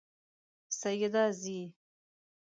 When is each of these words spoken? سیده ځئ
سیده 0.79 1.25
ځئ 1.39 1.61